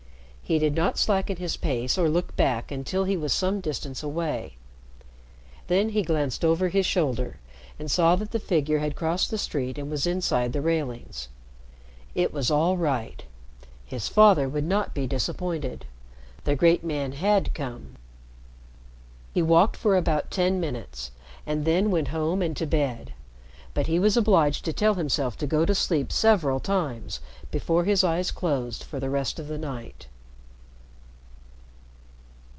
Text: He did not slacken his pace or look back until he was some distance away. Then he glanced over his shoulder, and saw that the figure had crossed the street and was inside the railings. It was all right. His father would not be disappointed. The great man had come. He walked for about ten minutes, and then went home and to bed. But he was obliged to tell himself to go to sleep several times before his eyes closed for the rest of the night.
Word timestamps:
He 0.43 0.59
did 0.59 0.75
not 0.75 0.97
slacken 0.97 1.37
his 1.37 1.55
pace 1.55 1.97
or 1.97 2.09
look 2.09 2.35
back 2.35 2.73
until 2.73 3.05
he 3.05 3.15
was 3.15 3.31
some 3.31 3.61
distance 3.61 4.03
away. 4.03 4.57
Then 5.67 5.87
he 5.87 6.01
glanced 6.01 6.43
over 6.43 6.67
his 6.67 6.85
shoulder, 6.85 7.39
and 7.79 7.89
saw 7.89 8.17
that 8.17 8.31
the 8.31 8.37
figure 8.39 8.79
had 8.79 8.97
crossed 8.97 9.31
the 9.31 9.37
street 9.37 9.77
and 9.77 9.89
was 9.89 10.05
inside 10.05 10.51
the 10.51 10.59
railings. 10.59 11.29
It 12.15 12.33
was 12.33 12.51
all 12.51 12.75
right. 12.75 13.23
His 13.85 14.09
father 14.09 14.49
would 14.49 14.65
not 14.65 14.93
be 14.93 15.07
disappointed. 15.07 15.85
The 16.43 16.57
great 16.57 16.83
man 16.83 17.13
had 17.13 17.53
come. 17.53 17.95
He 19.33 19.41
walked 19.41 19.77
for 19.77 19.95
about 19.95 20.31
ten 20.31 20.59
minutes, 20.59 21.11
and 21.47 21.63
then 21.63 21.91
went 21.91 22.09
home 22.09 22.41
and 22.41 22.57
to 22.57 22.65
bed. 22.65 23.13
But 23.73 23.87
he 23.87 23.99
was 23.99 24.17
obliged 24.17 24.65
to 24.65 24.73
tell 24.73 24.95
himself 24.95 25.37
to 25.37 25.47
go 25.47 25.63
to 25.65 25.73
sleep 25.73 26.11
several 26.11 26.59
times 26.59 27.21
before 27.51 27.85
his 27.85 28.03
eyes 28.03 28.31
closed 28.31 28.83
for 28.83 28.99
the 28.99 29.09
rest 29.09 29.39
of 29.39 29.47
the 29.47 29.57
night. 29.57 30.07